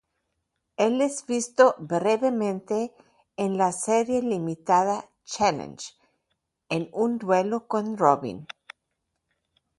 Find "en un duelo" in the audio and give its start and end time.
6.69-7.67